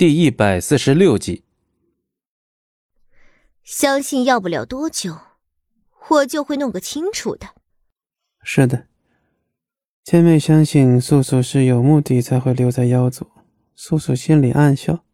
[0.00, 1.44] 第一百四十六集。
[3.62, 5.18] 相信要不了多久，
[6.08, 7.48] 我就会弄个清楚的。
[8.42, 8.86] 是的，
[10.02, 13.26] 千妹相信素素是有目的才会留在妖族。
[13.74, 15.04] 素素心里暗笑，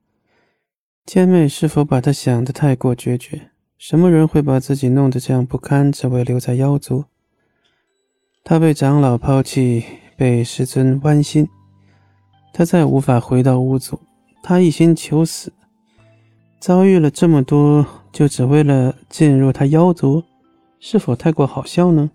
[1.04, 3.50] 千妹是否把她想的太过决绝？
[3.76, 7.06] 什么人会把自己弄得这样不堪，只为留在妖族？
[8.44, 9.84] 她被长老抛弃，
[10.16, 11.48] 被师尊剜心，
[12.52, 14.00] 她再无法回到巫族。
[14.48, 15.52] 他一心求死，
[16.60, 20.22] 遭遇了这么多，就只为了进入他妖族，
[20.78, 22.08] 是否太过好笑呢？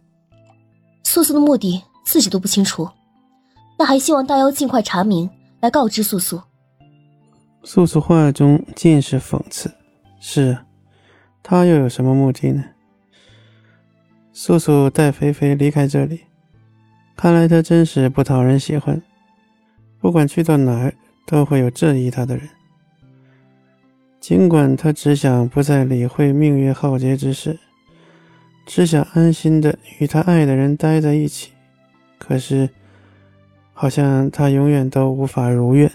[1.03, 2.87] 素素的目的自己都不清楚，
[3.77, 5.29] 那还希望大妖尽快查明，
[5.59, 6.41] 来告知素素。
[7.63, 9.69] 素素话中尽是讽刺。
[10.21, 10.57] 是，
[11.43, 12.63] 他又有什么目的呢？
[14.31, 16.21] 素素带肥肥离开这里，
[17.17, 19.01] 看来他真是不讨人喜欢，
[19.99, 20.93] 不管去到哪儿。
[21.25, 22.49] 都会有质疑他的人，
[24.19, 27.59] 尽管他只想不再理会命运浩劫之事，
[28.65, 31.51] 只想安心的与他爱的人待在一起，
[32.17, 32.69] 可是，
[33.73, 35.91] 好像他永远都无法如愿。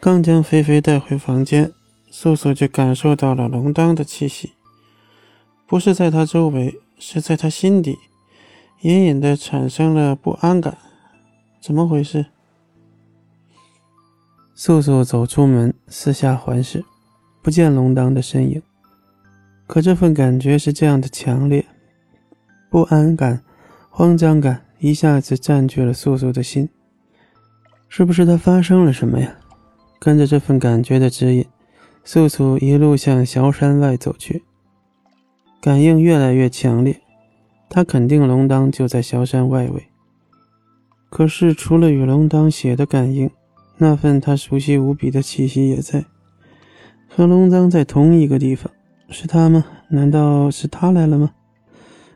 [0.00, 1.72] 刚将菲菲带回房间，
[2.10, 4.52] 素素就感受到了龙当的气息，
[5.66, 7.98] 不是在他周围，是在他心底，
[8.82, 10.78] 隐隐的产生了不安感。
[11.60, 12.26] 怎么回事？
[14.60, 16.84] 素素走出门，四下环视，
[17.44, 18.60] 不见龙当的身影。
[19.68, 21.64] 可这份感觉是这样的强烈，
[22.68, 23.40] 不安感、
[23.88, 26.68] 慌张感一下子占据了素素的心。
[27.88, 29.36] 是不是他发生了什么呀？
[30.00, 31.46] 跟着这份感觉的指引，
[32.02, 34.42] 素素一路向小山外走去。
[35.60, 37.00] 感应越来越强烈，
[37.68, 39.84] 他肯定龙当就在小山外围。
[41.08, 43.30] 可是除了与龙当写的感应，
[43.80, 46.04] 那份他熟悉无比的气息也在，
[47.08, 48.70] 和龙章在同一个地方，
[49.08, 49.64] 是他吗？
[49.88, 51.30] 难道是他来了吗？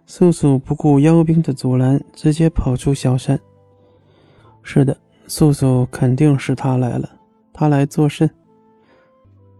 [0.05, 3.39] 素素不顾妖兵的阻拦，直接跑出小山。
[4.65, 4.97] 是的，
[5.29, 7.09] 素素肯定是他来了。
[7.53, 8.29] 他来作甚？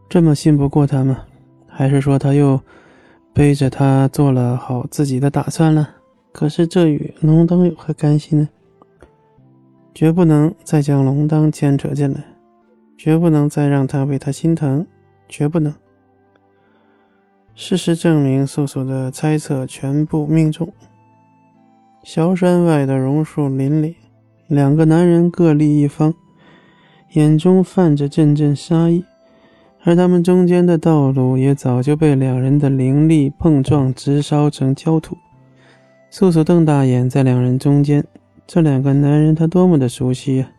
[0.09, 1.25] 这么信不过他吗？
[1.69, 2.61] 还是说他又
[3.33, 5.89] 背着他做了好自己的打算了？
[6.33, 8.49] 可是这与龙灯有何干系呢？
[9.95, 12.25] 绝不能再将龙当牵扯进来，
[12.97, 14.87] 绝不能再让他为他心疼，
[15.29, 15.73] 绝不能。
[17.55, 20.73] 事实证明，素素的猜测全部命中。
[22.03, 23.97] 小山外的榕树林里，
[24.49, 26.15] 两个男人各立一方，
[27.13, 29.05] 眼中泛着阵阵杀意，
[29.85, 35.17] 而他们中间的道路也早就被两人的灵力碰撞直烧成焦土。
[36.11, 38.03] 素素瞪大眼，在两人中间。
[38.47, 40.51] 这两个男人，他多么的熟悉呀！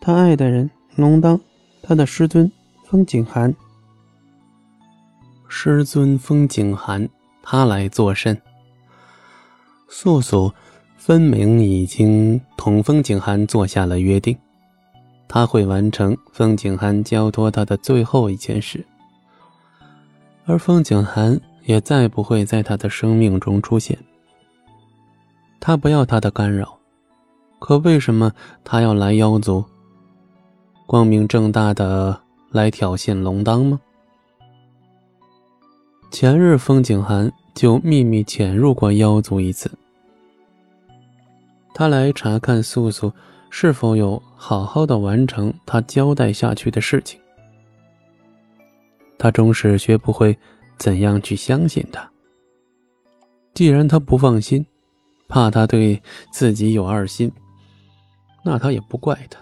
[0.00, 1.40] 他爱的人龙当，
[1.82, 2.50] 他的师尊
[2.84, 3.54] 风景寒。
[5.48, 7.08] 师尊风景寒，
[7.42, 8.36] 他来作甚？
[9.88, 10.52] 素素
[10.96, 14.36] 分明已经同风景寒做下了约定，
[15.28, 18.84] 他会完成风景寒交托他的最后一件事，
[20.44, 23.96] 而风景寒也再不会在他的生命中出现。
[25.60, 26.76] 他不要他的干扰。
[27.58, 28.32] 可为什么
[28.64, 29.64] 他要来妖族？
[30.86, 33.80] 光明正大的来挑衅龙当吗？
[36.10, 39.70] 前日风景寒就秘密潜入过妖族一次，
[41.74, 43.12] 他来查看素素
[43.50, 47.18] 是否有好好的完成他交代下去的事情。
[49.18, 50.38] 他终是学不会
[50.78, 52.08] 怎样去相信他。
[53.54, 54.64] 既然他不放心，
[55.26, 56.00] 怕他对
[56.30, 57.32] 自己有二心。
[58.46, 59.40] 那他也不怪他，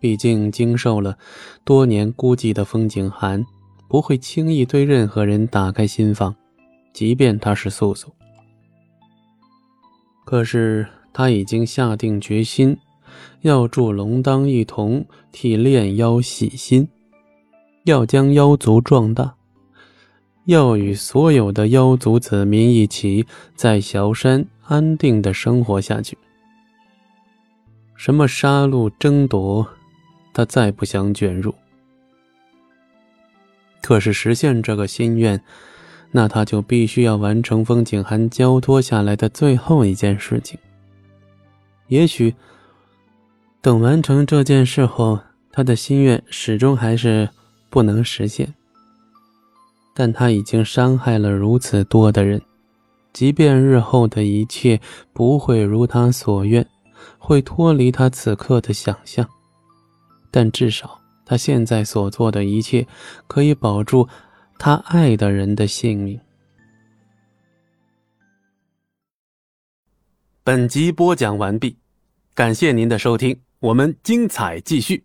[0.00, 1.18] 毕竟经受了
[1.62, 3.44] 多年孤寂的风景寒，
[3.86, 6.34] 不会轻易对任何人打开心房，
[6.94, 8.10] 即便他是素素。
[10.24, 12.74] 可是他已经下定决心，
[13.42, 16.88] 要助龙当一同替炼妖洗心，
[17.84, 19.34] 要将妖族壮大，
[20.46, 26.16] 要与所有的妖族子民一起在小山安定的生活下去。
[27.96, 29.66] 什么杀戮争夺，
[30.32, 31.54] 他再不想卷入。
[33.80, 35.42] 可是实现这个心愿，
[36.10, 40.58] 那他就必须要完成风景寒交托下来的最后一件事情。
[41.88, 42.34] 也许，
[43.60, 45.20] 等完成这件事后，
[45.52, 47.28] 他的心愿始终还是
[47.68, 48.54] 不能实现。
[49.94, 52.42] 但他已经伤害了如此多的人，
[53.12, 54.80] 即便日后的一切
[55.12, 56.66] 不会如他所愿。
[57.18, 59.28] 会脱离他此刻的想象，
[60.30, 62.86] 但至少他现在所做的一切，
[63.26, 64.08] 可以保住
[64.58, 66.20] 他爱的人的性命。
[70.42, 71.78] 本集播讲完毕，
[72.34, 75.02] 感谢您的收听，我们精彩继续。